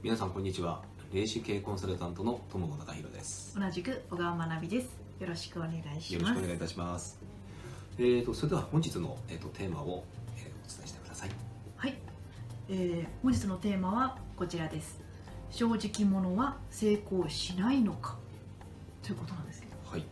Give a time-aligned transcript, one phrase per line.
[0.00, 0.82] 皆さんこんにちは。
[1.12, 3.58] 霊視系コンサルタントの友野孝弘です。
[3.58, 4.96] 同じく小川学美です。
[5.18, 6.34] よろしくお願いしよます。
[6.34, 7.18] ろしくお願いいたします。
[7.98, 10.04] えーとそれでは本日の、えー、とテーマを、
[10.36, 11.30] えーお伝えしてください。
[11.76, 11.98] はい、
[12.68, 15.00] えー本日のテーマはこちらです。
[15.50, 18.16] 正直者は成功しないのか。
[19.02, 19.72] ということなんですけど。
[19.90, 20.04] はい。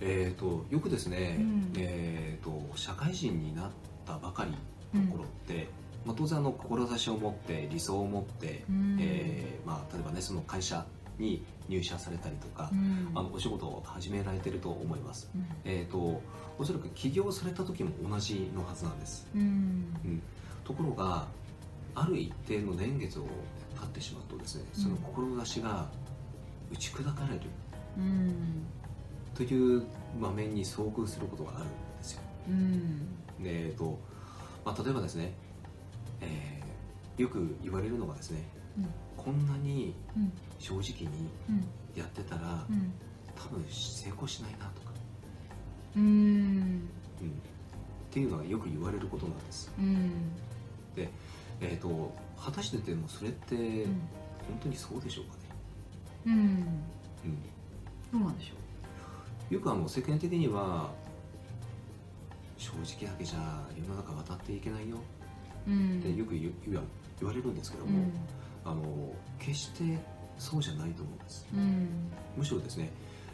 [0.00, 1.72] えーとよくですね、うん。
[1.76, 3.70] えーと社会人になっ
[4.06, 4.52] たばかり
[4.98, 5.68] の頃って、
[6.04, 8.96] まあ、当然あの志を持って理想を持って、うん。
[9.00, 10.84] えーまあ、例えばねその会社
[11.18, 13.10] に入社されたりとか、うん。
[13.14, 15.30] あのお仕事を始められてると思います。
[15.34, 15.46] うん。
[15.64, 16.22] えー、と
[16.58, 19.42] おそらく起業された時も同じのはずなんです、うん。
[20.04, 20.22] うん、
[20.64, 21.26] ところが
[21.94, 25.88] ある一定の年月を経ってしまうとですねその志が
[26.72, 27.40] 打ち砕かれる。
[27.98, 28.66] うん。
[29.34, 29.82] という
[30.20, 31.72] 場面に遭遇することがあるんで
[32.02, 32.22] すよ。
[32.48, 32.98] うん。
[33.42, 33.98] で、えーと
[34.64, 35.32] まあ、例えばですね、
[36.20, 38.86] えーよく言われるのがですねうん。
[39.16, 40.32] こんなにうん。
[40.58, 41.64] 正直にうん。
[41.94, 42.92] やってたらうん。
[43.34, 44.92] 多分成功しないなとか、
[45.96, 46.02] うん。
[46.02, 49.72] うん、っていうのはよく言われることなんです。
[49.78, 50.12] うん。
[51.60, 55.40] えー、と果たしてでもそれって本当にそうでしょうかね、
[56.26, 56.32] うん。
[56.34, 56.40] うん。
[56.42, 56.62] うん、
[58.12, 60.90] どうなんでしょよくあの世間的には
[62.56, 64.96] 正直だけじゃ世の中渡っていけないよ
[65.66, 66.82] ってよく言う言わ
[67.18, 68.12] 言われるんですけども、うん。
[68.64, 68.82] あの
[69.38, 69.98] 決して
[70.38, 71.46] そうじゃないと思うんです。
[71.54, 71.88] うん。
[72.36, 72.90] むしろですね、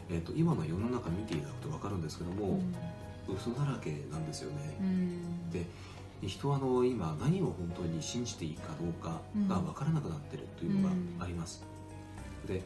[0.09, 2.59] えー、と今の世の中見ていただくと分かるんですけども、
[3.27, 4.77] 嘘だらけなんですよね。
[4.79, 5.49] う、ん。
[5.51, 5.65] で
[6.23, 11.63] 人はあの今何を本当に信じていいかどうかが分からなくなってるというのがあります、
[12.47, 12.63] で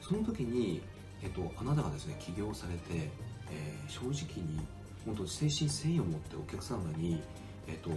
[0.00, 0.80] その時に、
[1.20, 3.10] えっと、あなたがですね起業されて、
[3.50, 4.60] えー正直に
[5.04, 7.20] 本当誠心誠意を持ってお客様に、
[7.66, 7.90] えっと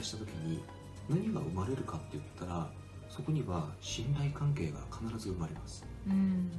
[0.00, 0.62] した時に
[1.08, 2.70] 何が生まれるかって言ったら
[3.08, 5.84] そこには信頼関係が必ず生まれます。
[6.06, 6.50] うん。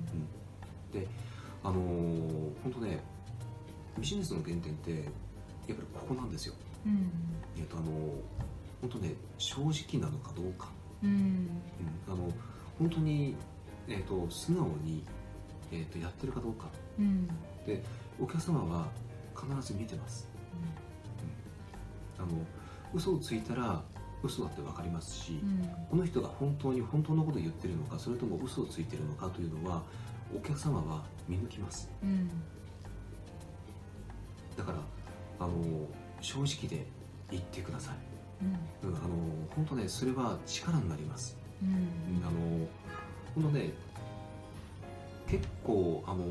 [0.91, 1.07] で
[1.63, 2.99] あのー本当ね
[3.97, 5.01] ビジネスの原点ってやっ
[5.67, 6.53] ぱりここなんですよ。
[6.85, 7.09] うん。
[7.57, 7.89] えっ、とあのー
[8.81, 10.67] 本当ね正直なのかどうか、
[11.01, 11.09] うん。
[11.09, 11.49] うん、
[12.07, 12.29] あの
[12.77, 13.35] 本当に、
[13.87, 15.05] えー、と素直に、
[15.71, 16.67] えー、とやってるかどうか。
[16.99, 17.27] うん。
[17.65, 17.81] で
[18.19, 18.87] お客様は
[19.35, 20.27] 必ず見てます。
[22.17, 22.27] あの
[22.93, 23.81] 嘘をついたら
[24.23, 25.69] 嘘だって分かりますし、うん。
[25.89, 29.83] この人が本当に本当のことを言ってるのかそれとも嘘をついてるのかというのは
[30.35, 31.89] お客様は見抜きます。
[32.01, 32.29] うん。
[34.55, 34.77] だから
[35.39, 35.53] あの
[36.21, 36.85] 正直で
[37.31, 37.95] 言ってください、
[38.83, 38.89] うん。
[38.91, 39.07] うん、あの
[39.55, 41.69] 本当ねそれは力になります、うん。
[42.25, 42.67] あの
[43.35, 43.71] 本当ね
[45.27, 46.23] 結構あの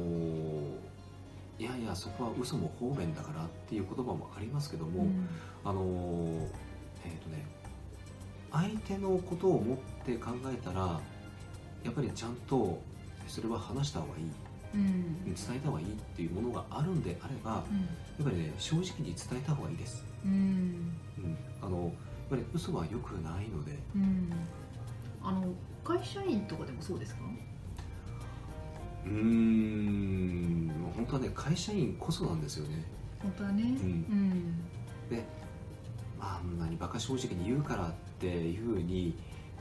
[1.63, 5.29] いやいやそこは嘘も方便だからっていう言葉もありますけども、うん。
[5.65, 6.49] あの
[7.05, 7.47] えっ、とね
[8.51, 11.01] 相手のことを思って考えたら
[11.85, 12.83] やっぱりちゃんと
[13.29, 14.25] それは話した方がいい。
[14.75, 15.25] うん。
[15.25, 17.63] 伝えた方がいいっていうものがあるんであればや
[18.23, 20.93] っぱりね正直に伝えた方がいいです、うん。
[21.19, 21.93] うん、あのやっ
[22.31, 23.79] ぱり嘘は良くないので。
[23.95, 24.33] うん。
[25.23, 25.45] あの
[25.85, 27.21] 会社員とかでもそうですか？
[29.07, 29.13] うーん。
[29.13, 29.52] 本
[31.13, 32.85] 当はね会社員こそなんですよね。
[33.23, 33.63] 本当はね。
[33.63, 33.67] ん。
[33.67, 34.57] うん。
[36.19, 39.15] まああんなにバカ正直に言うからっていうふうに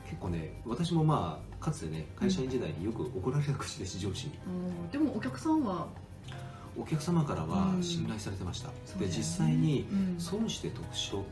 [0.06, 4.50] 結構ね私もまあかつてね会社員時代によく怒られた口です上司にう
[4.88, 4.90] ん。
[4.90, 5.86] でもお客さんは？
[6.78, 7.82] お客様からはうん。
[7.82, 9.06] 信頼されてました、そうだよね。
[9.08, 10.20] で実際にうん。
[10.20, 11.24] 損して得しろ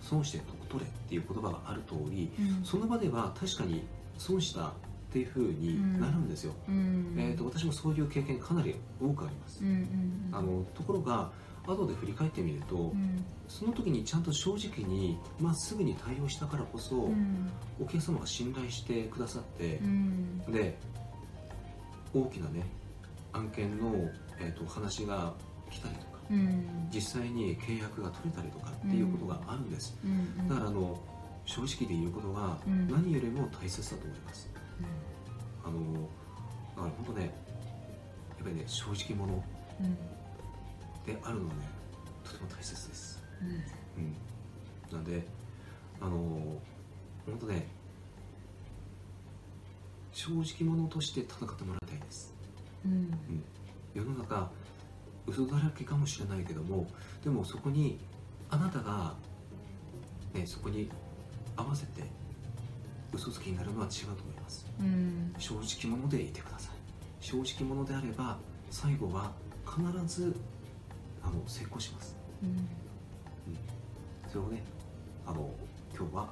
[0.00, 2.64] 損して得取れっていう言葉がある通りうん。
[2.64, 3.82] その場では確かに
[4.18, 4.72] 損した
[5.12, 7.14] っていうふうになるんですよ、うん。
[7.18, 11.30] えー、と私もそういう経験かなり多くあります、うんうんあのところが
[11.66, 13.24] 後で振り返ってみると、うん。
[13.46, 17.50] その時にちゃんと正直にまっすぐに対応したからこそ、うん。
[17.80, 20.38] お客様が信頼してくださってう、ん。
[20.50, 20.78] で
[22.14, 22.66] 大きなね
[23.32, 23.92] 案件の、
[24.40, 25.34] えー、と話が
[25.70, 26.88] 来たりとかうん。
[26.92, 30.98] 実際に契約が取れたりとかっていうことがあるんです、うんだからあの
[31.44, 32.88] 正直で言うことがうん。
[32.88, 34.48] 何よりも大切だと思います、
[35.64, 36.08] あの
[36.76, 39.44] だから本当ねやっぱりね正直者
[39.80, 39.94] うん。
[41.04, 41.68] であるのはね
[42.24, 43.22] とても大切です。
[43.40, 43.48] うん。
[43.48, 44.16] うん。
[44.92, 45.26] なんで
[46.00, 46.10] あの
[47.26, 47.66] 本当ね
[50.12, 52.34] 正直者として戦ってもらいたいです。
[52.84, 53.10] うん。
[53.94, 54.50] 世の中
[55.26, 56.86] 嘘だらけかもしれないけども
[57.22, 57.98] でもそこに
[58.50, 59.14] あなたが、
[60.34, 60.90] ね、そこに
[61.56, 62.02] 合わせて
[63.12, 64.66] 嘘つきになるのは違うと思います。
[64.80, 65.34] うん。
[65.38, 66.74] 正直者でいてください。
[67.20, 68.38] 正直者であれば
[68.70, 69.30] 最後は
[69.66, 70.34] 必ず
[71.22, 72.16] あの成功します。
[72.42, 72.68] うん。
[74.28, 74.62] それをね
[75.26, 75.48] あの
[75.96, 76.28] 今日は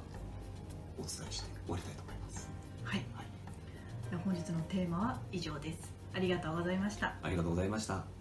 [0.98, 2.48] おお伝えして終わりたいと思います。
[2.84, 4.22] はい、はい。
[4.24, 5.92] 本日のテーマは以上です。
[6.14, 7.14] ありがとうございました。
[7.22, 8.19] ありがとうございました